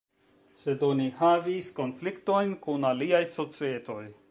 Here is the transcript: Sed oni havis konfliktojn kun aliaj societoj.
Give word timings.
Sed 0.61 0.85
oni 0.87 1.05
havis 1.19 1.67
konfliktojn 1.81 2.57
kun 2.65 2.91
aliaj 2.95 3.23
societoj. 3.37 4.03